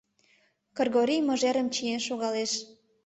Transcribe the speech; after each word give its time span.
Кыргорий 0.77 1.21
мыжерым 1.27 1.67
чиен 1.75 2.01
шогалеш. 2.07 2.51